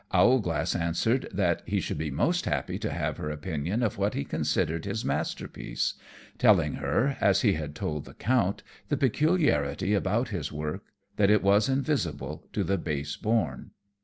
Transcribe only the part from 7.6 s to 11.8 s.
told the Count, the peculiarity about his work, that it was